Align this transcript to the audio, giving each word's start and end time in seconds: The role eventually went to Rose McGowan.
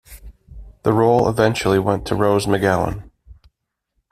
The 0.81 0.93
role 0.93 1.29
eventually 1.29 1.77
went 1.77 2.07
to 2.07 2.15
Rose 2.15 2.47
McGowan. 2.47 3.11